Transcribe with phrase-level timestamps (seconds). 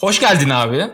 [0.00, 0.84] Hoş geldin abi.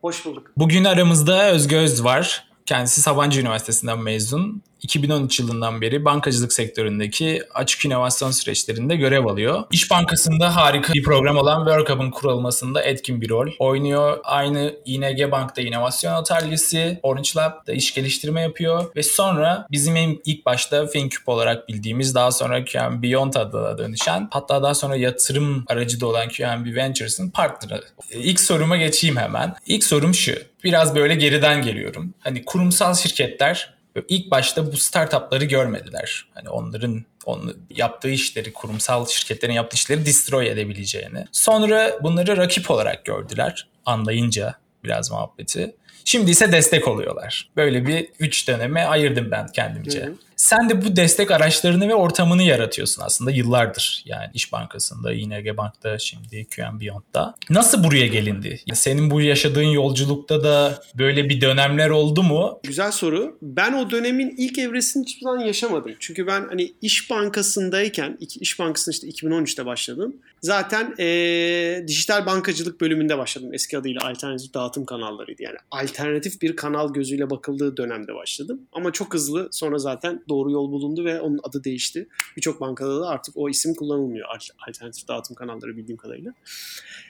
[0.00, 0.52] Hoş bulduk.
[0.56, 2.48] Bugün aramızda Özge Öz var.
[2.66, 4.62] Kendisi Sabancı Üniversitesi'nden mezun.
[4.82, 9.64] 2013 yılından beri bankacılık sektöründeki açık inovasyon süreçlerinde görev alıyor.
[9.70, 14.18] İş Bankası'nda harika bir program olan WorkHub'ın kurulmasında etkin bir rol oynuyor.
[14.24, 20.86] Aynı ING Bank'ta inovasyon atölyesi, Orange Lab'da iş geliştirme yapıyor ve sonra bizim ilk başta
[20.86, 26.06] FinCube olarak bildiğimiz daha sonra QNB Beyond adına dönüşen hatta daha sonra yatırım aracı da
[26.06, 27.82] olan QNB Ventures'ın partneri.
[28.10, 29.54] İlk soruma geçeyim hemen.
[29.66, 30.34] İlk sorum şu.
[30.64, 32.14] Biraz böyle geriden geliyorum.
[32.20, 36.26] Hani kurumsal şirketler ilk başta bu startupları görmediler.
[36.34, 41.24] Hani onların onun yaptığı işleri, kurumsal şirketlerin yaptığı işleri destroy edebileceğini.
[41.32, 45.76] Sonra bunları rakip olarak gördüler anlayınca biraz muhabbeti.
[46.04, 47.50] Şimdi ise destek oluyorlar.
[47.56, 50.02] Böyle bir üç döneme ayırdım ben kendimce.
[50.02, 50.14] Hı hı.
[50.40, 54.02] Sen de bu destek araçlarını ve ortamını yaratıyorsun aslında yıllardır.
[54.06, 57.34] Yani İş Bankası'nda, ING Bank'ta, şimdi QM Beyond'da.
[57.50, 58.60] Nasıl buraya gelindi?
[58.74, 62.60] Senin bu yaşadığın yolculukta da böyle bir dönemler oldu mu?
[62.62, 63.38] Güzel soru.
[63.42, 65.92] Ben o dönemin ilk evresini hiçbir zaman yaşamadım.
[66.00, 70.16] Çünkü ben hani İş Bankası'ndayken, İş Bankası'nda işte 2013'te başladım.
[70.42, 73.50] Zaten ee, dijital bankacılık bölümünde başladım.
[73.52, 75.42] Eski adıyla alternatif dağıtım kanallarıydı.
[75.42, 78.60] Yani alternatif bir kanal gözüyle bakıldığı dönemde başladım.
[78.72, 82.08] Ama çok hızlı sonra zaten doğru yol bulundu ve onun adı değişti.
[82.36, 84.28] Birçok bankada da artık o isim kullanılmıyor.
[84.68, 86.34] Alternatif dağıtım kanalları bildiğim kadarıyla.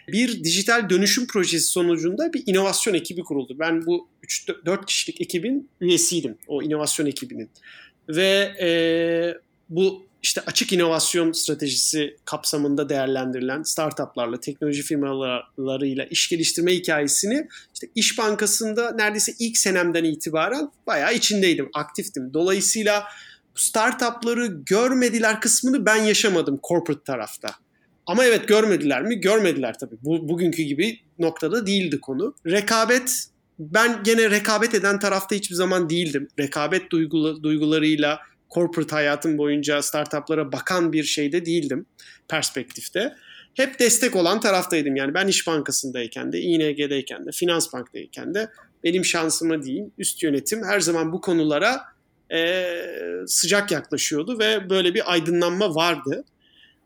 [0.09, 3.57] Bir dijital dönüşüm projesi sonucunda bir inovasyon ekibi kuruldu.
[3.59, 6.39] Ben bu 3-4 kişilik ekibin üyesiydim.
[6.47, 7.51] O inovasyon ekibinin.
[8.09, 8.71] Ve e,
[9.69, 18.19] bu işte açık inovasyon stratejisi kapsamında değerlendirilen startuplarla, teknoloji firmalarıyla iş geliştirme hikayesini işte İş
[18.19, 22.35] Bankası'nda neredeyse ilk senemden itibaren bayağı içindeydim, aktiftim.
[22.35, 23.05] Dolayısıyla
[23.55, 27.49] startupları görmediler kısmını ben yaşamadım corporate tarafta.
[28.07, 29.21] Ama evet görmediler mi?
[29.21, 29.97] Görmediler tabii.
[30.03, 32.35] Bu, bugünkü gibi noktada değildi konu.
[32.47, 33.25] Rekabet
[33.59, 36.29] ben gene rekabet eden tarafta hiçbir zaman değildim.
[36.39, 38.19] Rekabet duygulu, duygularıyla
[38.55, 41.87] corporate hayatım boyunca startuplara bakan bir şeyde değildim
[42.29, 43.15] perspektifte.
[43.55, 44.97] Hep destek olan taraftaydım.
[44.97, 48.49] Yani ben İş Bankası'ndayken de, ING'deyken de, Finans Bank'tayken de
[48.85, 51.81] benim şansıma diyeyim üst yönetim her zaman bu konulara
[52.33, 52.65] e,
[53.27, 56.25] sıcak yaklaşıyordu ve böyle bir aydınlanma vardı.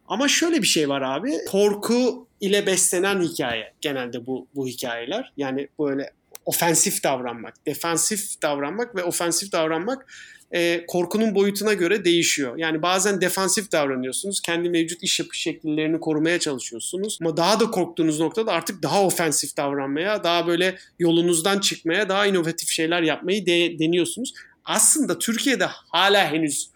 [0.09, 1.33] Ama şöyle bir şey var abi.
[1.49, 5.33] Korku ile beslenen hikaye genelde bu bu hikayeler.
[5.37, 6.11] Yani böyle
[6.45, 10.07] ofensif davranmak, defansif davranmak ve ofensif davranmak
[10.55, 12.57] e, korkunun boyutuna göre değişiyor.
[12.57, 14.41] Yani bazen defansif davranıyorsunuz.
[14.41, 17.19] Kendi mevcut iş yapış şekillerini korumaya çalışıyorsunuz.
[17.21, 22.69] Ama daha da korktuğunuz noktada artık daha ofensif davranmaya, daha böyle yolunuzdan çıkmaya, daha inovatif
[22.69, 24.33] şeyler yapmayı de, deniyorsunuz.
[24.65, 26.71] Aslında Türkiye'de hala henüz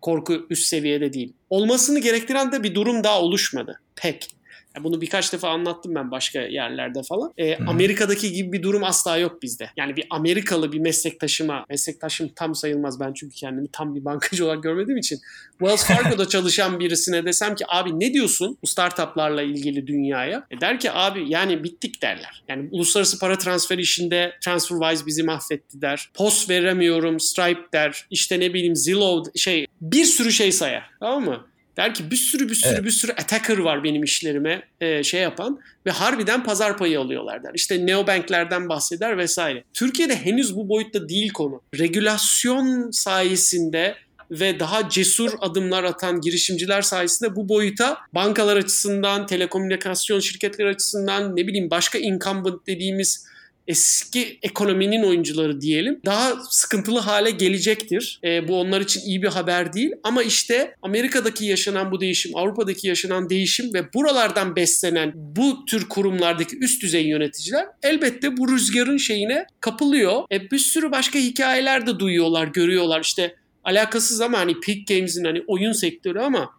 [0.00, 1.32] korku üst seviyede değil.
[1.50, 4.28] Olmasını gerektiren de bir durum daha oluşmadı pek.
[4.76, 7.32] Yani bunu birkaç defa anlattım ben başka yerlerde falan.
[7.38, 9.70] E, Amerika'daki gibi bir durum asla yok bizde.
[9.76, 14.62] Yani bir Amerikalı bir meslektaşıma, meslektaşım tam sayılmaz ben çünkü kendimi tam bir bankacı olarak
[14.62, 15.18] görmediğim için.
[15.58, 20.46] Wells Fargo'da çalışan birisine desem ki abi ne diyorsun bu startuplarla ilgili dünyaya?
[20.50, 22.42] E der ki abi yani bittik derler.
[22.48, 26.10] Yani uluslararası para transferi işinde TransferWise bizi mahvetti der.
[26.14, 28.06] POS veremiyorum, Stripe der.
[28.10, 30.90] İşte ne bileyim Zillow şey bir sürü şey sayar.
[31.00, 31.46] Tamam mı?
[31.76, 32.84] Der ki bir sürü bir sürü evet.
[32.84, 37.50] bir sürü attacker var benim işlerime e, şey yapan ve harbiden pazar payı alıyorlar der.
[37.54, 39.64] İşte neobanklerden bahseder vesaire.
[39.74, 41.62] Türkiye'de henüz bu boyutta değil konu.
[41.78, 43.96] Regülasyon sayesinde
[44.30, 51.46] ve daha cesur adımlar atan girişimciler sayesinde bu boyuta bankalar açısından, telekomünikasyon şirketleri açısından ne
[51.46, 53.31] bileyim başka incumbent dediğimiz
[53.68, 58.20] eski ekonominin oyuncuları diyelim daha sıkıntılı hale gelecektir.
[58.24, 62.88] E, bu onlar için iyi bir haber değil ama işte Amerika'daki yaşanan bu değişim, Avrupa'daki
[62.88, 69.46] yaşanan değişim ve buralardan beslenen bu tür kurumlardaki üst düzey yöneticiler elbette bu rüzgarın şeyine
[69.60, 70.22] kapılıyor.
[70.32, 73.00] E, bir sürü başka hikayeler de duyuyorlar, görüyorlar.
[73.00, 76.50] İşte alakasız ama hani Peak Games'in hani oyun sektörü ama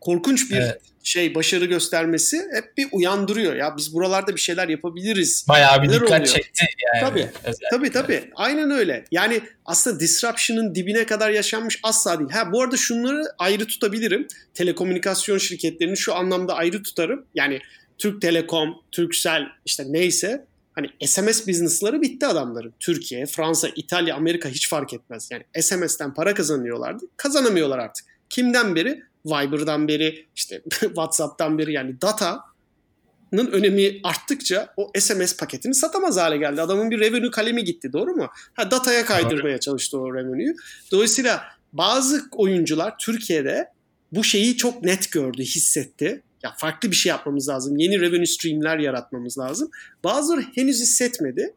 [0.00, 0.80] korkunç bir evet.
[1.04, 3.56] Şey başarı göstermesi hep bir uyandırıyor.
[3.56, 5.46] Ya biz buralarda bir şeyler yapabiliriz.
[5.48, 6.26] Bayağı bir dikkat oluyor.
[6.26, 7.08] çekti yani.
[7.08, 7.28] Tabii.
[7.44, 7.68] Özellikle.
[7.70, 8.30] Tabii tabii.
[8.34, 9.04] Aynen öyle.
[9.10, 12.30] Yani aslında disruption'ın dibine kadar yaşanmış asla değil.
[12.30, 14.28] Ha bu arada şunları ayrı tutabilirim.
[14.54, 17.26] Telekomünikasyon şirketlerini şu anlamda ayrı tutarım.
[17.34, 17.60] Yani
[17.98, 22.74] Türk Telekom, Turkcell işte neyse hani SMS business'ları bitti adamların.
[22.80, 25.28] Türkiye, Fransa, İtalya, Amerika hiç fark etmez.
[25.30, 27.04] Yani SMS'ten para kazanıyorlardı.
[27.16, 28.06] Kazanamıyorlar artık.
[28.30, 29.02] Kimden beri?
[29.26, 36.62] Viber'dan beri işte WhatsApp'tan beri yani data'nın önemi arttıkça o SMS paketini satamaz hale geldi.
[36.62, 38.28] Adamın bir revenue kalemi gitti doğru mu?
[38.54, 40.54] Ha dataya kaydırmaya çalıştı o revenue'yu.
[40.92, 43.68] Dolayısıyla bazı oyuncular Türkiye'de
[44.12, 46.22] bu şeyi çok net gördü, hissetti.
[46.42, 47.76] Ya farklı bir şey yapmamız lazım.
[47.76, 49.70] Yeni revenue stream'ler yaratmamız lazım.
[50.04, 51.54] Bazıları henüz hissetmedi.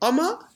[0.00, 0.51] Ama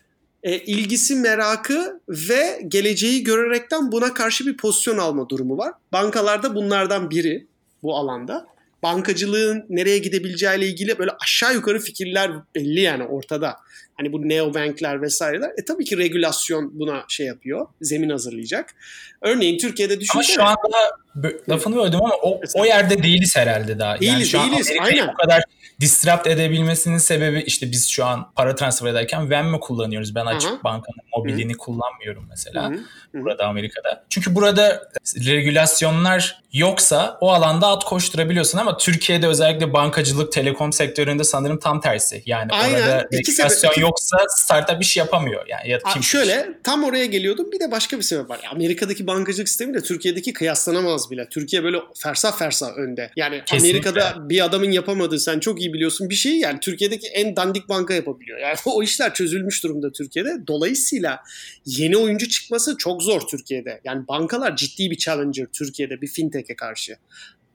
[0.47, 5.73] e, ilgisi, merakı ve geleceği görerekten buna karşı bir pozisyon alma durumu var.
[5.93, 7.47] Bankalarda bunlardan biri
[7.83, 8.47] bu alanda.
[8.83, 13.57] Bankacılığın nereye gidebileceğiyle ilgili böyle aşağı yukarı fikirler belli yani ortada.
[13.97, 15.51] Hani bu neobankler vesaireler.
[15.59, 17.67] E tabii ki regülasyon buna şey yapıyor.
[17.81, 18.75] Zemin hazırlayacak.
[19.23, 20.43] Örneğin Türkiye'de düşünsene.
[20.43, 24.01] Ama şu anda lafını böldüm ama o, o yerde değiliz herhalde daha.
[24.01, 24.71] Değiliz, yani şu değiliz.
[24.81, 25.09] An Aynen.
[25.09, 25.43] bu kadar
[25.81, 30.15] disrupt edebilmesinin sebebi işte biz şu an para transfer ederken Venmo kullanıyoruz.
[30.15, 30.65] Ben açık Aha.
[30.65, 32.71] bankanın mobilini kullanmıyorum mesela.
[32.71, 32.81] Hı hı.
[33.15, 34.05] Burada Amerika'da.
[34.11, 34.91] Çünkü burada
[35.27, 42.23] regülasyonlar yoksa o alanda at koşturabiliyorsun ama Türkiye'de özellikle bankacılık, telekom sektöründe sanırım tam tersi.
[42.27, 42.83] Yani Aynen.
[42.83, 45.47] orada İki regülasyon sebep- yoksa startup iş yapamıyor.
[45.49, 47.53] Yani ya kim şöyle tam oraya geliyordum.
[47.53, 48.41] Bir de başka bir sebep var.
[48.53, 51.29] Amerika'daki bankacılık sistemi de Türkiye'deki kıyaslanamaz bile.
[51.29, 53.11] Türkiye böyle fersah fersah önde.
[53.17, 53.91] Yani Kesinlikle.
[53.91, 57.95] Amerika'da bir adamın yapamadığı sen çok iyi biliyorsun bir şeyi yani Türkiye'deki en dandik banka
[57.95, 58.39] yapabiliyor.
[58.39, 60.31] Yani o işler çözülmüş durumda Türkiye'de.
[60.47, 61.21] Dolayısıyla
[61.67, 63.81] yeni oyuncu çıkması çok zor Türkiye'de.
[63.85, 66.97] Yani bankalar ciddi bir challenger Türkiye'de bir fintech'e karşı.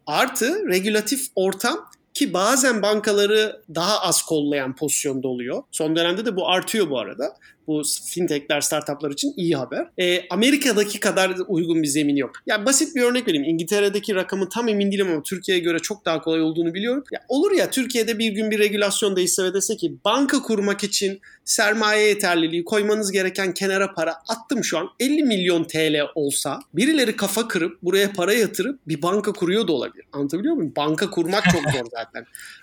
[0.06, 5.64] Artı regülatif ortam ki bazen bankaları daha az kollayan pozisyonda oluyor.
[5.72, 7.36] Son dönemde de bu artıyor bu arada.
[7.68, 9.88] Bu fintechler, startuplar için iyi haber.
[10.00, 12.32] Ee, Amerika'daki kadar uygun bir zemin yok.
[12.46, 13.46] Ya basit bir örnek vereyim.
[13.46, 17.04] İngiltere'deki rakamı tam emin değilim ama Türkiye'ye göre çok daha kolay olduğunu biliyorum.
[17.12, 21.22] Ya olur ya Türkiye'de bir gün bir regülasyon değişse ve dese ki banka kurmak için
[21.46, 27.48] sermaye yeterliliği koymanız gereken kenara para attım şu an 50 milyon TL olsa birileri kafa
[27.48, 30.06] kırıp buraya para yatırıp bir banka kuruyor da olabilir.
[30.12, 30.74] Anlatabiliyor muyum?
[30.76, 32.01] Banka kurmak çok zor zaten.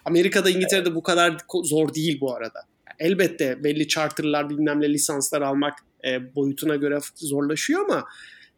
[0.05, 2.61] Amerika'da İngiltere'de bu kadar zor değil bu arada.
[2.99, 8.05] Elbette belli charterlar bilmem ne lisanslar almak e, boyutuna göre zorlaşıyor ama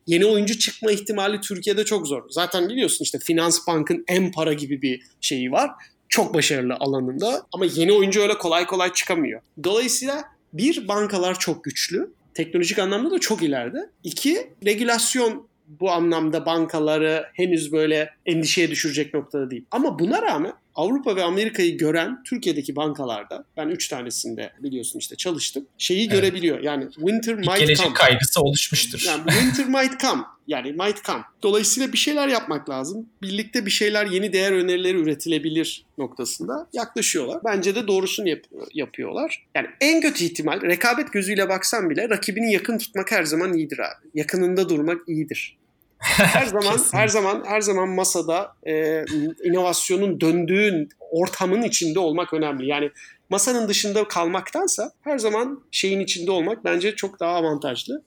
[0.07, 2.23] yeni oyuncu çıkma ihtimali Türkiye'de çok zor.
[2.31, 5.71] Zaten biliyorsun işte Finans Bank'ın en para gibi bir şeyi var.
[6.09, 9.41] Çok başarılı alanında ama yeni oyuncu öyle kolay kolay çıkamıyor.
[9.65, 12.11] Dolayısıyla bir bankalar çok güçlü.
[12.35, 13.91] Teknolojik anlamda da çok ileride.
[14.05, 19.65] İki, regülasyon bu anlamda bankaları henüz böyle endişeye düşürecek noktada değil.
[19.71, 25.67] Ama buna rağmen Avrupa ve Amerika'yı gören Türkiye'deki bankalarda ben 3 tanesinde biliyorsun işte çalıştım.
[25.79, 26.13] Şeyi Evet.
[26.13, 26.61] görebiliyor.
[26.61, 27.95] Yani winter might gelecek come.
[27.95, 29.05] kaygısı oluşmuştur.
[29.07, 30.23] Yani winter might come.
[30.47, 31.23] Yani might come.
[31.43, 33.09] Dolayısıyla bir şeyler yapmak lazım.
[33.23, 37.41] Birlikte bir şeyler yeni değer önerileri üretilebilir noktasında yaklaşıyorlar.
[37.45, 39.47] Bence de doğrusunu yap- yapıyorlar.
[39.55, 44.09] Yani en kötü ihtimal rekabet gözüyle baksan bile rakibini yakın tutmak her zaman iyidir abi.
[44.15, 45.57] Yakınında durmak iyidir.
[46.01, 49.05] Her zaman her zaman her zaman masada e,
[49.45, 52.67] inovasyonun döndüğün ortamın içinde olmak önemli.
[52.67, 52.91] Yani
[53.31, 58.03] masanın dışında kalmaktansa her zaman şeyin içinde olmak bence çok daha avantajlı.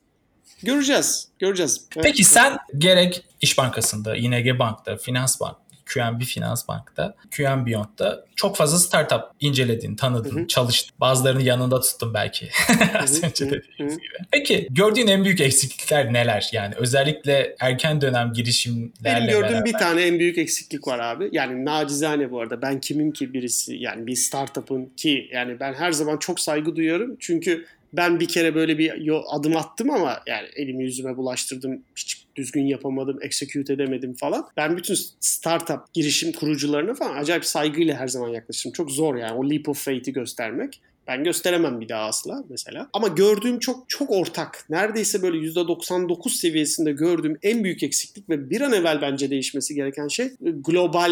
[0.63, 1.27] Göreceğiz.
[1.39, 1.87] Göreceğiz.
[1.95, 2.05] Evet.
[2.05, 8.57] Peki sen gerek İş Bankası'nda, ING Bank'ta, Finans Bank, QNB Finans Bank'ta, QNB Beyond'da çok
[8.57, 10.95] fazla startup inceledin, tanıdın, çalıştın.
[10.99, 12.49] Bazılarını yanında tuttun belki.
[12.99, 14.13] Az önce dediğimiz gibi.
[14.31, 16.49] Peki gördüğün en büyük eksiklikler neler?
[16.51, 19.65] Yani özellikle erken dönem girişimlerle Benim gördüğüm beraber.
[19.65, 21.29] bir tane en büyük eksiklik var abi.
[21.31, 22.61] Yani nacizane bu arada.
[22.61, 27.15] Ben kimim ki birisi yani bir startup'ın ki yani ben her zaman çok saygı duyuyorum.
[27.19, 31.81] Çünkü ben bir kere böyle bir adım attım ama yani elimi yüzüme bulaştırdım.
[31.95, 34.47] Hiç düzgün yapamadım, execute edemedim falan.
[34.57, 38.73] Ben bütün startup girişim kurucularına falan acayip saygıyla her zaman yaklaşırım.
[38.73, 40.81] Çok zor yani o leap of faith'i göstermek.
[41.07, 42.89] Ben gösteremem bir daha asla mesela.
[42.93, 44.65] Ama gördüğüm çok çok ortak.
[44.69, 50.07] Neredeyse böyle %99 seviyesinde gördüğüm en büyük eksiklik ve bir an evvel bence değişmesi gereken
[50.07, 51.11] şey global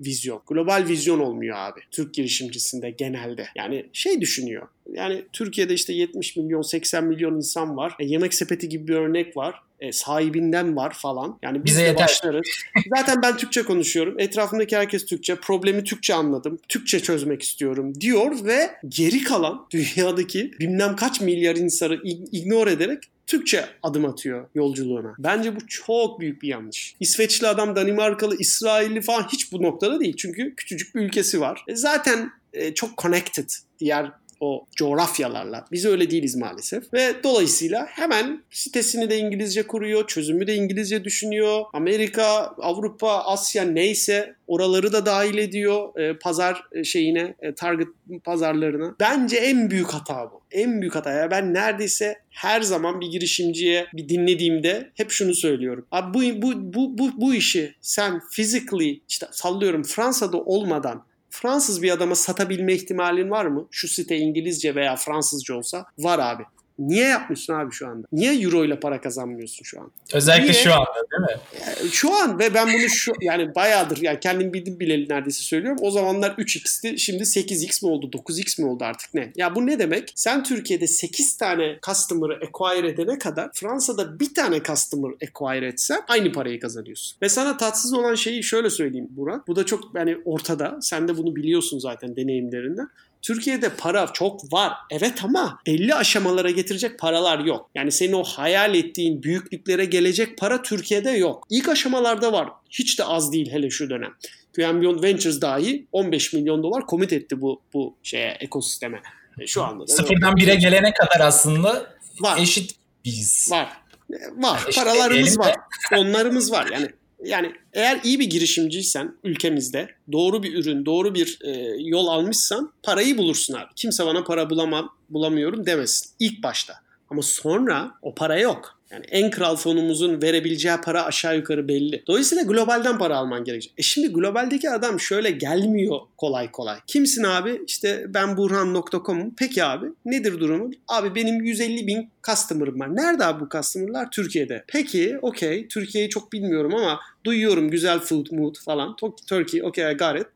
[0.00, 0.42] vizyon.
[0.46, 1.80] Global vizyon olmuyor abi.
[1.90, 3.46] Türk girişimcisinde genelde.
[3.56, 4.68] Yani şey düşünüyor.
[4.92, 7.96] Yani Türkiye'de işte 70 milyon 80 milyon insan var.
[7.98, 9.54] E, yemek sepeti gibi bir örnek var.
[9.80, 11.38] E, sahibinden var falan.
[11.42, 12.04] Yani biz Bize de yeter.
[12.04, 12.48] başlarız.
[12.96, 14.14] Zaten ben Türkçe konuşuyorum.
[14.20, 15.34] Etrafımdaki herkes Türkçe.
[15.34, 16.58] Problemi Türkçe anladım.
[16.68, 23.02] Türkçe çözmek istiyorum diyor ve geri kalan dünyadaki bilmem kaç milyar insanı ig- ignore ederek
[23.26, 25.14] Türkçe adım atıyor yolculuğuna.
[25.18, 26.94] Bence bu çok büyük bir yanlış.
[27.00, 30.16] İsveçli adam, Danimarkalı, İsrailli falan hiç bu noktada değil.
[30.16, 31.64] Çünkü küçücük bir ülkesi var.
[31.68, 35.64] E, zaten e, çok connected diğer o coğrafyalarla.
[35.72, 36.94] Biz öyle değiliz maalesef.
[36.94, 41.64] Ve dolayısıyla hemen sitesini de İngilizce kuruyor, çözümü de İngilizce düşünüyor.
[41.72, 42.24] Amerika,
[42.58, 47.88] Avrupa, Asya neyse oraları da dahil ediyor e, pazar e, şeyine, e, target
[48.24, 48.94] pazarlarına.
[49.00, 50.40] Bence en büyük hata bu.
[50.50, 51.10] En büyük hata.
[51.10, 55.86] Ya ben neredeyse her zaman bir girişimciye bir dinlediğimde hep şunu söylüyorum.
[55.92, 61.90] Abi bu bu bu bu, bu işi sen physically işte sallıyorum Fransa'da olmadan Fransız bir
[61.90, 63.66] adama satabilme ihtimalin var mı?
[63.70, 66.42] Şu site İngilizce veya Fransızca olsa var abi.
[66.78, 68.06] Niye yapmıyorsun abi şu anda?
[68.12, 69.90] Niye euro ile para kazanmıyorsun şu an?
[70.12, 70.62] Özellikle Niye?
[70.62, 71.40] şu anda değil mi?
[71.60, 75.78] Yani şu an ve ben bunu şu yani bayağıdır yani kendim bildim bileli neredeyse söylüyorum.
[75.82, 76.98] O zamanlar 3x'ti.
[76.98, 78.10] Şimdi 8x mi oldu?
[78.12, 79.32] 9x mi oldu artık ne?
[79.36, 80.12] Ya bu ne demek?
[80.14, 86.32] Sen Türkiye'de 8 tane customer'ı acquire edene kadar Fransa'da bir tane customer acquire etsen aynı
[86.32, 87.16] parayı kazanıyorsun.
[87.22, 89.48] Ve sana tatsız olan şeyi şöyle söyleyeyim Burak.
[89.48, 90.78] Bu da çok yani ortada.
[90.82, 92.88] Sen de bunu biliyorsun zaten deneyimlerinden.
[93.22, 94.72] Türkiye'de para çok var.
[94.90, 97.70] Evet ama belli aşamalara getirecek paralar yok.
[97.74, 101.46] Yani senin o hayal ettiğin büyüklüklere gelecek para Türkiye'de yok.
[101.50, 102.48] İlk aşamalarda var.
[102.70, 104.12] Hiç de az değil hele şu dönem.
[104.56, 109.02] QM Ventures dahi 15 milyon dolar komit etti bu bu şeye ekosisteme.
[109.40, 109.82] E, Şu anda.
[109.82, 111.86] da Sıfırdan bire gelene kadar aslında
[112.20, 112.38] var.
[112.40, 113.48] eşit biz.
[113.50, 113.68] Var.
[114.12, 114.60] E, Var.
[114.68, 115.54] İşte Paralarımız var.
[115.96, 116.68] Onlarımız var.
[116.72, 116.88] Yani
[117.24, 123.18] yani eğer iyi bir girişimciysen ülkemizde doğru bir ürün, doğru bir e, yol almışsan parayı
[123.18, 123.68] bulursun abi.
[123.76, 126.74] Kimse bana para bulamam, bulamıyorum demesin ilk başta.
[127.10, 128.77] Ama sonra o para yok.
[128.90, 132.02] Yani en kral fonumuzun verebileceği para aşağı yukarı belli.
[132.06, 133.74] Dolayısıyla globalden para alman gerekecek.
[133.78, 136.78] E şimdi globaldeki adam şöyle gelmiyor kolay kolay.
[136.86, 137.62] Kimsin abi?
[137.66, 139.34] İşte ben burhan.com'um.
[139.38, 140.74] Peki abi nedir durumun?
[140.88, 142.96] Abi benim 150 bin customer'ım var.
[142.96, 144.10] Nerede abi bu customer'lar?
[144.10, 144.64] Türkiye'de.
[144.68, 145.68] Peki okey.
[145.68, 148.96] Türkiye'yi çok bilmiyorum ama duyuyorum güzel food mood falan.
[149.28, 150.26] Turkey okey I got it.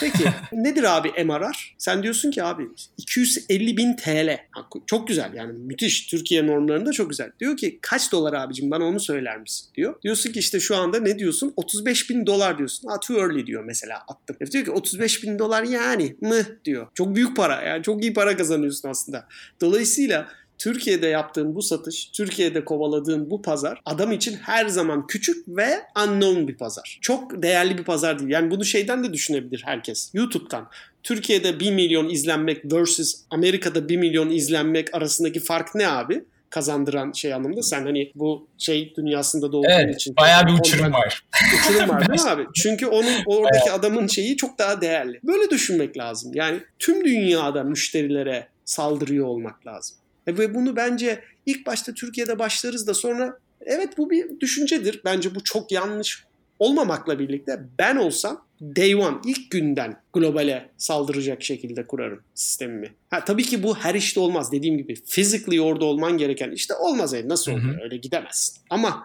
[0.00, 1.74] Peki nedir abi MRR?
[1.78, 2.68] Sen diyorsun ki abi
[2.98, 4.38] 250 bin TL.
[4.86, 6.06] Çok güzel yani müthiş.
[6.06, 7.30] Türkiye normlarında çok güzel.
[7.40, 10.02] Diyor ki kaç dolar abicim bana onu söyler misin diyor.
[10.02, 11.52] Diyorsun ki işte şu anda ne diyorsun?
[11.56, 12.88] 35 bin dolar diyorsun.
[12.88, 14.36] Ha too early diyor mesela attım.
[14.38, 16.86] Herif diyor ki 35 bin dolar yani mı diyor.
[16.94, 19.28] Çok büyük para yani çok iyi para kazanıyorsun aslında.
[19.60, 20.28] Dolayısıyla
[20.62, 25.68] Türkiye'de yaptığın bu satış, Türkiye'de kovaladığın bu pazar adam için her zaman küçük ve
[26.04, 26.98] unknown bir pazar.
[27.00, 28.30] Çok değerli bir pazar değil.
[28.30, 30.10] Yani bunu şeyden de düşünebilir herkes.
[30.14, 30.68] YouTube'dan.
[31.02, 36.24] Türkiye'de 1 milyon izlenmek versus Amerika'da 1 milyon izlenmek arasındaki fark ne abi?
[36.50, 37.62] Kazandıran şey anlamında.
[37.62, 40.16] Sen hani bu şey dünyasında doğduğun Evet, için.
[40.16, 41.24] bayağı bir uçurum var.
[41.54, 42.46] Uçurum var değil mi abi?
[42.54, 45.20] Çünkü onun oradaki adamın şeyi çok daha değerli.
[45.24, 46.32] Böyle düşünmek lazım.
[46.34, 49.96] Yani tüm dünyada müşterilere saldırıyor olmak lazım.
[50.26, 55.00] E Ve bunu bence ilk başta Türkiye'de başlarız da sonra evet bu bir düşüncedir.
[55.04, 56.24] Bence bu çok yanlış
[56.58, 62.94] olmamakla birlikte ben olsam day one ilk günden globale saldıracak şekilde kurarım sistemimi.
[63.10, 64.52] Ha, tabii ki bu her işte olmaz.
[64.52, 67.12] Dediğim gibi physically orada olman gereken işte olmaz.
[67.12, 67.82] Yani nasıl Hı olur?
[67.82, 68.56] Öyle gidemezsin.
[68.70, 69.04] Ama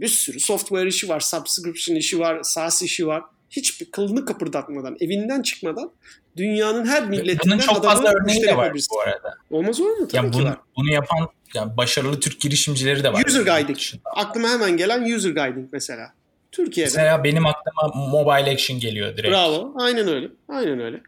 [0.00, 3.22] bir sürü software işi var, subscription işi var, SaaS işi var.
[3.50, 5.90] Hiçbir kılını kıpırdatmadan, evinden çıkmadan
[6.36, 9.34] dünyanın her milletinden Bunun çok fazla örneği de var bu arada.
[9.50, 10.08] Olmaz olur mu?
[10.08, 10.58] Tabii Yani ki bunu, var.
[10.76, 13.24] bunu yapan yani başarılı Türk girişimcileri de var.
[13.26, 13.78] User guiding.
[14.04, 16.12] Aklıma hemen gelen user guiding mesela.
[16.52, 16.90] Türkiye'de.
[16.90, 19.34] Mesela benim aklıma mobile action geliyor direkt.
[19.34, 19.72] Bravo.
[19.78, 20.28] Aynen öyle.
[20.48, 21.00] Aynen öyle.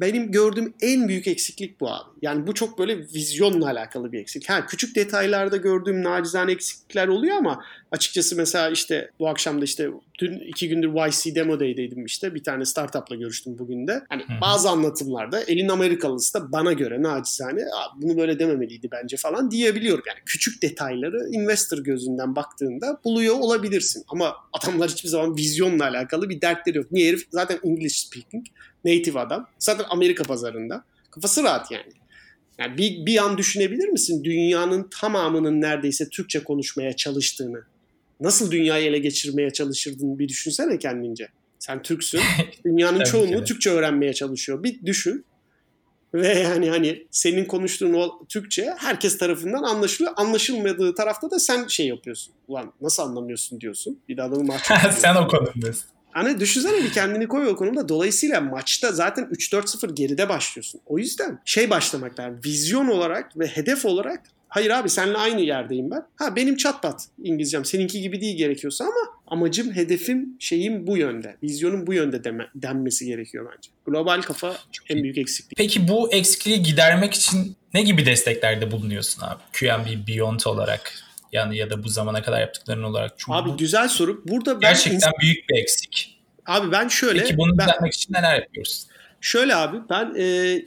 [0.00, 2.10] Benim gördüğüm en büyük eksiklik bu abi.
[2.22, 4.50] Yani bu çok böyle vizyonla alakalı bir eksik.
[4.50, 9.90] Ha küçük detaylarda gördüğüm nacizane eksiklikler oluyor ama açıkçası mesela işte bu akşam da işte
[10.18, 12.34] dün iki gündür YC Demo Day'deydim işte.
[12.34, 14.02] Bir tane startupla görüştüm bugün de.
[14.08, 19.50] Hani bazı anlatımlarda elin Amerikalısı da bana göre nacizane "Abi bunu böyle dememeliydi bence falan
[19.50, 20.04] diyebiliyorum.
[20.06, 24.04] Yani küçük detayları investor gözünden baktığında buluyor olabilirsin.
[24.08, 26.92] Ama adamlar hiçbir zaman vizyonla alakalı bir dertleri yok.
[26.92, 28.46] Niye herif zaten English speaking
[28.84, 29.48] native adam.
[29.58, 30.84] Zaten Amerika pazarında.
[31.10, 31.92] Kafası rahat yani.
[32.58, 37.62] Yani bir, bir an düşünebilir misin dünyanın tamamının neredeyse Türkçe konuşmaya çalıştığını?
[38.20, 41.28] Nasıl dünyayı ele geçirmeye çalışırdın bir düşünsene kendince.
[41.58, 42.20] Sen Türksün.
[42.64, 43.44] Dünyanın çoğunluğu.
[43.44, 44.62] Türkçe öğrenmeye çalışıyor.
[44.62, 45.24] Bir düşün.
[46.14, 50.12] Ve yani hani senin konuştuğun o Türkçe herkes tarafından anlaşılıyor.
[50.16, 52.34] Anlaşılmadığı tarafta da sen şey yapıyorsun.
[52.48, 54.00] Ulan nasıl anlamıyorsun diyorsun.
[54.08, 54.92] Bir de adamı mahcup.
[54.98, 55.84] Sen o konumdasın.
[56.12, 57.88] Hani düşünsene bir kendini koy o konumda.
[57.88, 60.80] Dolayısıyla maçta zaten 3-4-0 geride başlıyorsun.
[60.86, 62.40] O yüzden şey başlamak lazım.
[62.44, 66.02] Vizyon olarak ve hedef olarak hayır abi seninle aynı yerdeyim ben.
[66.16, 71.36] Ha benim çat pat İngilizcem seninki gibi değil gerekiyorsa ama amacım, hedefim, şeyim bu yönde.
[71.42, 73.70] Vizyonum bu yönde deme, denmesi gerekiyor bence.
[73.86, 74.56] Global kafa
[74.88, 75.56] en büyük eksiklik.
[75.56, 79.42] Peki bu eksikliği gidermek için ne gibi desteklerde bulunuyorsun abi?
[79.52, 80.92] QMB Beyond olarak
[81.32, 83.14] yani ya da bu zamana kadar yaptıkların olarak.
[83.16, 84.22] Çünkü Abi güzel soru.
[84.28, 86.18] Burada ben gerçekten büyük bir eksik.
[86.46, 88.86] abi ben şöyle Peki bunu ben, düzeltmek için neler yapıyoruz?
[89.20, 90.58] Şöyle abi ben e,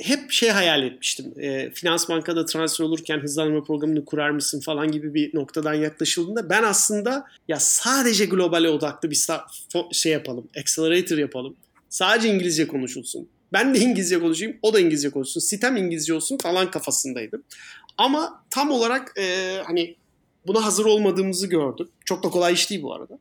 [0.00, 1.34] hep şey hayal etmiştim.
[1.40, 6.62] E, Finans Banka'da transfer olurken hızlanma programını kurar mısın falan gibi bir noktadan yaklaşıldığında ben
[6.62, 9.26] aslında ya sadece globale odaklı bir
[9.92, 10.48] şey yapalım.
[10.56, 11.56] Accelerator yapalım.
[11.88, 13.28] Sadece İngilizce konuşulsun.
[13.52, 15.40] Ben de İngilizce konuşayım, o da İngilizce konuşsun.
[15.40, 17.42] Sitem İngilizce olsun falan kafasındaydım.
[17.98, 19.96] Ama tam olarak e, hani
[20.46, 21.88] buna hazır olmadığımızı gördüm.
[22.04, 23.18] Çok da kolay iş değil bu arada.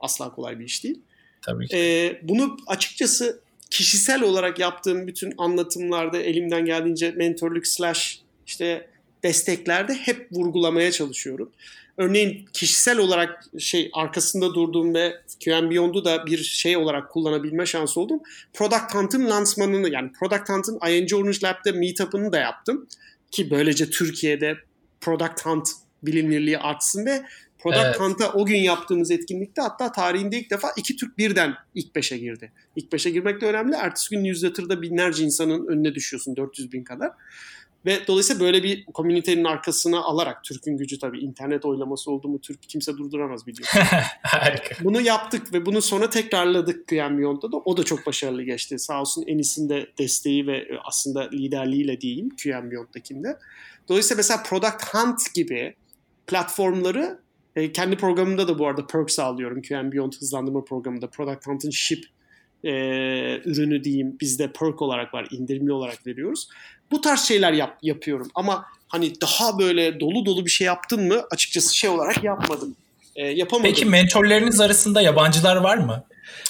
[0.00, 1.00] Asla kolay bir iş değil.
[1.42, 1.76] Tabii ki.
[1.76, 8.88] Ee, bunu açıkçası kişisel olarak yaptığım bütün anlatımlarda elimden geldiğince mentorluk slash işte
[9.22, 11.52] desteklerde hep vurgulamaya çalışıyorum.
[11.96, 18.00] Örneğin kişisel olarak şey arkasında durduğum ve QM Beyond'u da bir şey olarak kullanabilme şansı
[18.00, 18.20] oldum.
[18.52, 22.88] Product Hunt'ın lansmanını yani Product Hunt'ın ING Orange Lab'de meetup'ını da yaptım.
[23.30, 24.56] Ki böylece Türkiye'de
[25.00, 25.68] Product Hunt
[26.02, 27.22] bilinirliği artsın ve
[27.62, 28.00] Product evet.
[28.00, 32.52] Hunt'a o gün yaptığımız etkinlikte hatta tarihinde ilk defa iki Türk birden ilk beşe girdi.
[32.76, 33.74] İlk beşe girmek de önemli.
[33.74, 37.10] Ertesi gün newsletter'da binlerce insanın önüne düşüyorsun 400 bin kadar.
[37.86, 42.62] Ve dolayısıyla böyle bir komünitenin arkasına alarak Türk'ün gücü tabii internet oylaması oldu mu Türk
[42.62, 43.80] kimse durduramaz biliyorsun.
[44.22, 44.84] Harika.
[44.84, 47.56] Bunu yaptık ve bunu sonra tekrarladık Kıyamyon'da da.
[47.56, 48.78] O da çok başarılı geçti.
[48.78, 53.38] Sağ olsun Enis'in de desteği ve aslında liderliğiyle diyeyim Kıyamyon'dakinde.
[53.88, 55.74] Dolayısıyla mesela Product Hunt gibi
[56.26, 57.22] platformları
[57.56, 59.62] e, kendi programımda da bu arada perk sağlıyorum.
[59.62, 62.04] QM Beyond hızlandırma programında Product Hunt'ın Ship
[62.64, 62.70] e,
[63.44, 66.48] ürünü diyeyim bizde perk olarak var, indirimli olarak veriyoruz.
[66.90, 71.22] Bu tarz şeyler yap, yapıyorum ama hani daha böyle dolu dolu bir şey yaptın mı
[71.30, 72.76] açıkçası şey olarak yapmadım.
[73.16, 73.70] E, yapamadım.
[73.70, 76.04] Peki mentorlarınız arasında yabancılar var mı?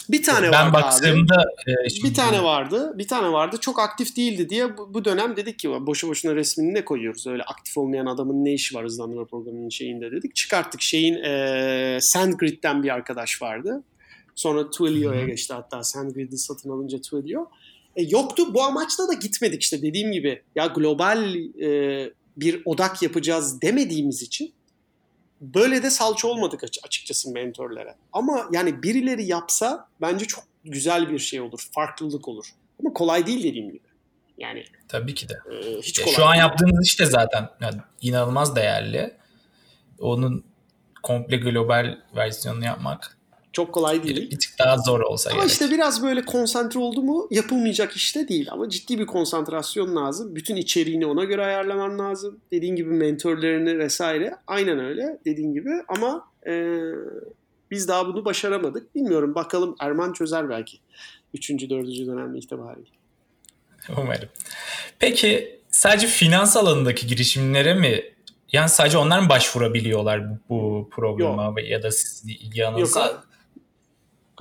[0.08, 1.44] Bir tane ben vardı baktığımda.
[1.68, 2.94] E, bir tane vardı.
[2.98, 3.56] Bir tane vardı.
[3.60, 7.26] Çok aktif değildi diye bu, bu dönem dedik ki boşu boşuna resmini ne koyuyoruz?
[7.26, 10.36] Öyle aktif olmayan adamın ne işi var hızlandırma programının şeyinde dedik.
[10.36, 10.82] Çıkarttık.
[10.82, 13.82] Şeyin e, SandGrid'den bir arkadaş vardı.
[14.34, 17.50] Sonra Twilio'ya geçti hatta SandGrid'i satın alınca Twilio.
[17.96, 18.54] E, yoktu.
[18.54, 20.42] Bu amaçla da gitmedik işte dediğim gibi.
[20.54, 24.52] Ya global e, bir odak yapacağız demediğimiz için
[25.40, 27.96] böyle de salça olmadık açıkçası mentorlara.
[28.12, 31.68] Ama yani birileri yapsa bence çok güzel bir şey olur.
[31.72, 32.46] Farklılık olur.
[32.80, 33.86] Ama kolay değil dediğim gibi.
[34.38, 35.38] Yani tabii ki de.
[35.52, 36.14] E, hiç kolay.
[36.14, 39.14] Şu an yaptığınız iş de zaten yani inanılmaz değerli.
[39.98, 40.44] Onun
[41.02, 43.18] komple global versiyonunu yapmak
[43.52, 44.30] çok kolay değil.
[44.30, 45.52] Bir tık daha zor olsa Ama gerek.
[45.52, 48.48] işte biraz böyle konsantre oldu mu yapılmayacak işte değil.
[48.50, 50.36] Ama ciddi bir konsantrasyon lazım.
[50.36, 52.40] Bütün içeriğini ona göre ayarlaman lazım.
[52.52, 54.36] Dediğin gibi mentorlarını vesaire.
[54.46, 55.70] Aynen öyle dediğin gibi.
[55.88, 56.80] Ama e,
[57.70, 58.94] biz daha bunu başaramadık.
[58.94, 60.78] Bilmiyorum bakalım Erman çözer belki.
[61.34, 62.88] Üçüncü, dördüncü dönemde itibariyle.
[63.98, 64.28] Umarım.
[64.98, 68.02] Peki sadece finans alanındaki girişimlere mi
[68.52, 71.70] yani sadece onlar mı başvurabiliyorlar bu, bu programa Yok.
[71.70, 73.06] ya da siz yanınıza?
[73.06, 73.28] Yok,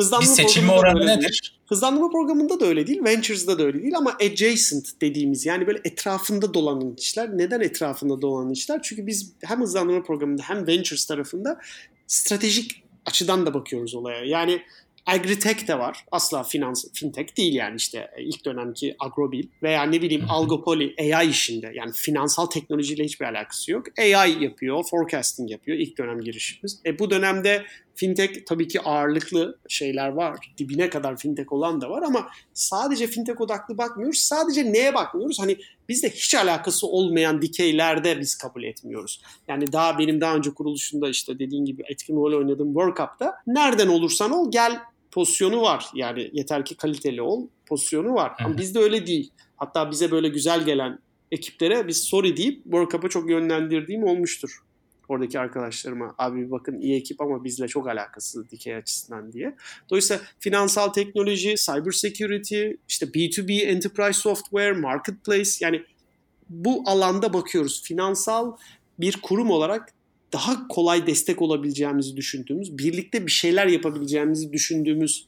[0.01, 1.61] Hızlandırma bir seçilme oranı nedir?
[1.67, 6.53] Hızlandırma programında da öyle değil, Ventures'da da öyle değil ama adjacent dediğimiz yani böyle etrafında
[6.53, 7.37] dolanan işler.
[7.37, 8.79] Neden etrafında dolanan işler?
[8.83, 11.59] Çünkü biz hem hızlandırma programında hem Ventures tarafında
[12.07, 14.25] stratejik açıdan da bakıyoruz olaya.
[14.25, 14.61] Yani
[15.05, 16.05] Agritech de var.
[16.11, 21.71] Asla finans, fintech değil yani işte ilk dönemki Agrobil veya ne bileyim Algopoli AI işinde
[21.73, 23.85] yani finansal teknolojiyle hiçbir alakası yok.
[23.99, 26.81] AI yapıyor, forecasting yapıyor ilk dönem girişimiz.
[26.85, 27.65] E bu dönemde
[28.01, 30.37] fintech tabii ki ağırlıklı şeyler var.
[30.57, 34.17] Dibine kadar fintech olan da var ama sadece fintech odaklı bakmıyoruz.
[34.19, 35.39] Sadece neye bakmıyoruz?
[35.39, 35.57] Hani
[35.89, 39.21] bizde hiç alakası olmayan dikeylerde biz kabul etmiyoruz.
[39.47, 43.87] Yani daha benim daha önce kuruluşunda işte dediğin gibi etkin rol oynadığım World Cup'ta nereden
[43.87, 44.79] olursan ol gel
[45.11, 45.85] pozisyonu var.
[45.95, 48.31] Yani yeter ki kaliteli ol pozisyonu var.
[48.45, 49.31] Ama bizde öyle değil.
[49.57, 50.99] Hatta bize böyle güzel gelen
[51.31, 54.61] ekiplere biz sorry deyip World Cup'a çok yönlendirdiğim olmuştur
[55.11, 59.55] oradaki arkadaşlarıma abi bakın iyi ekip ama bizle çok alakasız dikey açısından diye.
[59.89, 65.81] Dolayısıyla finansal teknoloji, cyber security, işte B2B enterprise software, marketplace yani
[66.49, 67.83] bu alanda bakıyoruz.
[67.83, 68.57] Finansal
[68.99, 69.93] bir kurum olarak
[70.33, 75.25] daha kolay destek olabileceğimizi düşündüğümüz, birlikte bir şeyler yapabileceğimizi düşündüğümüz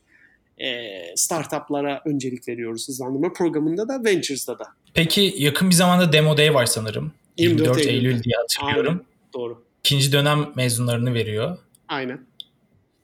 [0.57, 0.67] e,
[1.15, 4.65] startuplara öncelik veriyoruz hızlandırma programında da Ventures'da da.
[4.93, 7.11] Peki yakın bir zamanda Demo Day var sanırım.
[7.37, 8.93] 24, 24 Eylül, Eylül diye hatırlıyorum.
[8.93, 9.62] Aynen, doğru.
[9.85, 11.57] İkinci dönem mezunlarını veriyor.
[11.87, 12.25] Aynen.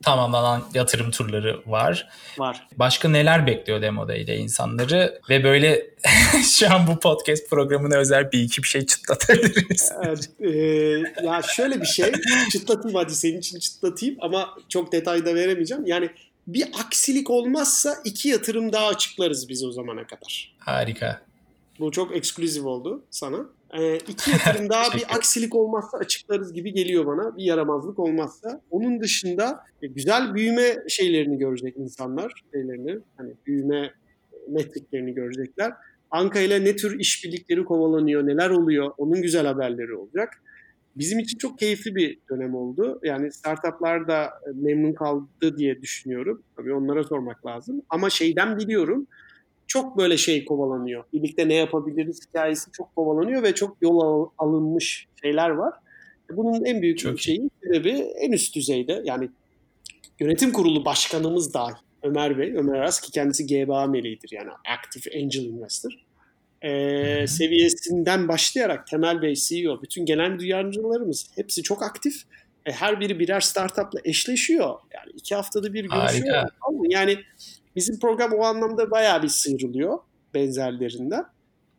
[0.03, 2.09] Tamamlanan yatırım turları var.
[2.37, 2.67] Var.
[2.77, 5.21] Başka neler bekliyor Demo Day'de insanları?
[5.29, 5.89] Ve böyle
[6.43, 9.91] şu an bu podcast programına özel bir iki bir şey çıtlatabiliriz.
[10.03, 10.49] Evet, e,
[11.25, 12.11] ya şöyle bir şey
[12.51, 15.85] çıtlatayım hadi senin için çıtlatayım ama çok detayda veremeyeceğim.
[15.85, 16.09] Yani
[16.47, 20.55] bir aksilik olmazsa iki yatırım daha açıklarız biz o zamana kadar.
[20.59, 21.21] Harika.
[21.79, 23.45] Bu çok ekskluzif oldu sana.
[23.73, 27.37] E, iki yatırım daha bir aksilik olmazsa açıklarız gibi geliyor bana.
[27.37, 28.61] Bir yaramazlık olmazsa.
[28.71, 32.43] Onun dışında e, güzel büyüme şeylerini görecek insanlar.
[32.53, 33.93] Şeylerini, hani büyüme
[34.47, 35.73] metriklerini görecekler.
[36.11, 40.43] Anka ile ne tür işbirlikleri kovalanıyor, neler oluyor onun güzel haberleri olacak.
[40.95, 42.99] Bizim için çok keyifli bir dönem oldu.
[43.03, 46.43] Yani startuplar da e, memnun kaldı diye düşünüyorum.
[46.55, 47.81] Tabii onlara sormak lazım.
[47.89, 49.07] Ama şeyden biliyorum
[49.69, 51.03] çok böyle şey kovalanıyor.
[51.13, 55.73] Birlikte ne yapabiliriz hikayesi çok kovalanıyor ve çok yol alınmış şeyler var.
[56.31, 59.29] Bunun en büyük çok şeyi sebebi en üst düzeyde yani
[60.19, 65.43] yönetim kurulu başkanımız dahil Ömer Bey, Ömer Aras ki kendisi GBA meleğidir yani Active Angel
[65.45, 65.91] Investor.
[66.61, 72.23] e, seviyesinden başlayarak Temel Bey CEO, bütün genel müdür yardımcılarımız hepsi çok aktif.
[72.65, 74.75] E, her biri birer startupla eşleşiyor.
[74.93, 76.35] Yani iki haftada bir görüşüyor.
[76.35, 76.49] Harika.
[76.89, 77.17] Yani
[77.75, 79.97] bizim program o anlamda bayağı bir sıyrılıyor
[80.33, 81.25] benzerlerinden.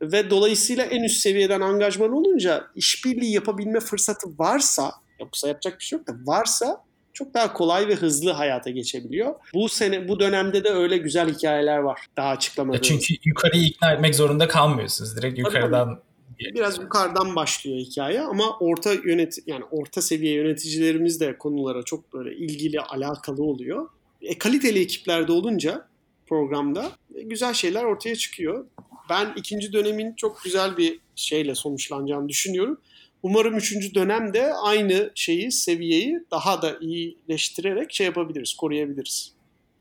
[0.03, 5.99] Ve dolayısıyla en üst seviyeden angajman olunca işbirliği yapabilme fırsatı varsa, yoksa yapacak bir şey
[5.99, 9.35] yok da varsa çok daha kolay ve hızlı hayata geçebiliyor.
[9.55, 12.07] Bu sene bu dönemde de öyle güzel hikayeler var.
[12.17, 12.75] Daha açıklamadığım.
[12.75, 15.17] Ya çünkü yukarıyı ikna etmek zorunda kalmıyorsunuz.
[15.17, 16.01] Direkt yukarıdan
[16.39, 22.37] biraz yukarıdan başlıyor hikaye ama orta yönet yani orta seviye yöneticilerimiz de konulara çok böyle
[22.37, 23.89] ilgili alakalı oluyor.
[24.23, 25.89] E, kaliteli ekiplerde olunca
[26.27, 28.67] programda e, güzel şeyler ortaya çıkıyor.
[29.11, 32.81] Ben ikinci dönemin çok güzel bir şeyle sonuçlanacağını düşünüyorum.
[33.23, 39.33] Umarım üçüncü dönemde aynı şeyi, seviyeyi daha da iyileştirerek şey yapabiliriz, koruyabiliriz.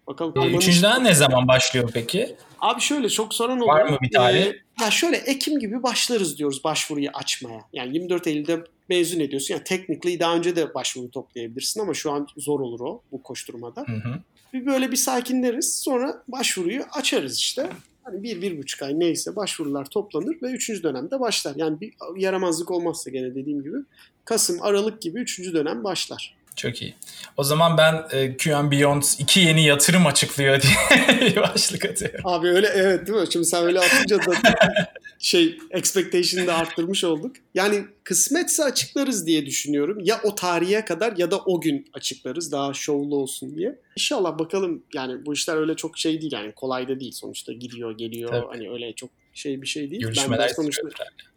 [0.10, 0.34] Bakalım.
[0.42, 2.36] E, üçüncü dönem ne zaman başlıyor peki?
[2.60, 3.76] Abi şöyle çok soran oluyor.
[3.76, 4.46] Var mı bir tarih?
[4.46, 7.62] Ee, ya şöyle Ekim gibi başlarız diyoruz başvuruyu açmaya.
[7.74, 9.54] Yani 24 Eylül'de mezun ediyorsun.
[9.54, 13.82] Yani technically daha önce de başvuru toplayabilirsin ama şu an zor olur o bu koşturmada.
[13.82, 14.20] Hı hı.
[14.54, 15.80] Bir böyle bir sakinleriz.
[15.80, 17.70] Sonra başvuruyu açarız işte.
[18.04, 21.54] Hani bir, bir buçuk ay neyse başvurular toplanır ve üçüncü dönemde başlar.
[21.56, 23.78] Yani bir yaramazlık olmazsa gene dediğim gibi
[24.26, 26.39] Kasım, Aralık gibi üçüncü dönem başlar.
[26.60, 26.96] Çok iyi.
[27.38, 32.20] O zaman ben e, QM Beyond iki yeni yatırım açıklıyor diye başlık atıyorum.
[32.24, 33.28] Abi öyle evet değil mi?
[33.34, 34.34] Şimdi sen öyle atınca da
[35.20, 37.36] şey expectation'ı da arttırmış olduk.
[37.54, 39.98] Yani kısmetse açıklarız diye düşünüyorum.
[40.04, 43.80] Ya o tarihe kadar ya da o gün açıklarız daha şovlu olsun diye.
[43.98, 47.98] İnşallah bakalım yani bu işler öyle çok şey değil yani kolay da değil sonuçta gidiyor
[47.98, 48.48] geliyor Tabii.
[48.52, 50.02] hani öyle çok şey bir şey değil.
[50.02, 50.88] Görüşmeler ben de sonuçta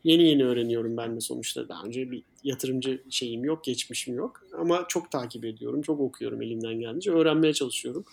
[0.04, 1.68] yeni yeni öğreniyorum ben de sonuçta.
[1.68, 4.46] Daha önce bir yatırımcı şeyim yok, geçmişim yok.
[4.58, 7.10] Ama çok takip ediyorum, çok okuyorum elimden geldiğince.
[7.10, 8.04] Öğrenmeye çalışıyorum.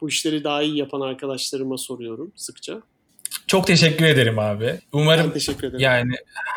[0.00, 2.82] Bu işleri daha iyi yapan arkadaşlarıma soruyorum sıkça.
[3.46, 4.80] Çok teşekkür ederim abi.
[4.92, 5.80] Umarım ben teşekkür ederim.
[5.80, 6.12] yani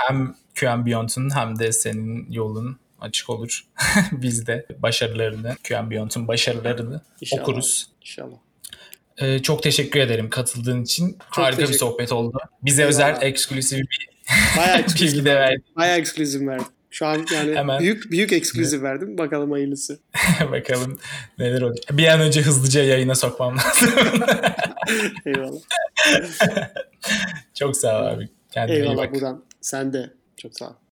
[0.08, 3.66] hem QM Beyond'un hem de senin yolun açık olur.
[4.12, 7.42] Biz de başarılarını, QM Beyond'un başarılarını İnşallah.
[7.42, 7.90] okuruz.
[8.02, 8.38] İnşallah.
[9.22, 11.18] Ee, çok teşekkür ederim katıldığın için.
[11.36, 12.38] Çok Harika bir sohbet oldu.
[12.62, 12.90] Bize Eyvallah.
[12.94, 14.10] özel eksklusif bir
[14.58, 15.66] Bayağı bilgi de verdin.
[15.78, 16.66] Bayağı eksklusif verdim.
[16.90, 17.80] Şu an yani Hemen.
[17.80, 19.18] büyük büyük eksklusif verdim.
[19.18, 20.00] Bakalım hayırlısı.
[20.52, 21.00] Bakalım
[21.40, 21.98] neler olacak.
[21.98, 23.90] Bir an önce hızlıca yayına sokmam lazım.
[25.26, 25.60] Eyvallah.
[27.60, 28.30] Çok sağ ol abi.
[28.52, 29.14] Kendine Eyvallah iyi bak.
[29.14, 29.44] buradan.
[29.62, 30.14] Sen de.
[30.38, 30.74] Çok sağ ol.